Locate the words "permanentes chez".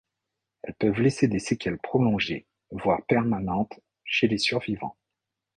3.05-4.27